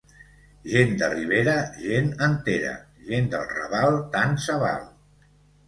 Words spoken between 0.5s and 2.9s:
Gent de Ribera, gent entera;